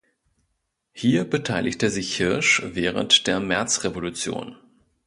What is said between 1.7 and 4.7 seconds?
sich Hirsch während der Märzrevolution.